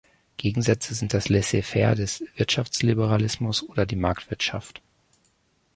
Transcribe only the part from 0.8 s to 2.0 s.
sind das Laissez-faire